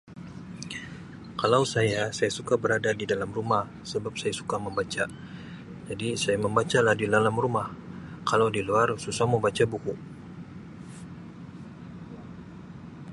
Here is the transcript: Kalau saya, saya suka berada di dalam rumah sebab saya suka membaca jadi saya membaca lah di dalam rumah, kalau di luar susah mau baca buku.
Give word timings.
Kalau 1.41 1.61
saya, 1.73 2.03
saya 2.17 2.31
suka 2.37 2.55
berada 2.63 2.89
di 2.99 3.05
dalam 3.11 3.29
rumah 3.37 3.63
sebab 3.91 4.13
saya 4.21 4.33
suka 4.39 4.55
membaca 4.65 5.03
jadi 5.89 6.09
saya 6.23 6.37
membaca 6.45 6.79
lah 6.85 6.95
di 7.01 7.05
dalam 7.15 7.35
rumah, 7.43 7.67
kalau 8.29 8.47
di 8.55 8.61
luar 8.67 8.87
susah 9.03 9.25
mau 9.31 9.37
baca 9.45 9.61
buku. 9.73 9.93